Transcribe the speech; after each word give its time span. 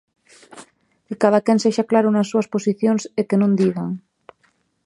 Que 1.05 1.15
cadaquén 1.21 1.57
sexa 1.63 1.89
claro 1.91 2.09
nas 2.11 2.29
súas 2.31 2.49
posicións 2.53 3.03
e 3.19 3.21
que 3.27 3.37
non 3.41 3.55
digan. 3.61 3.89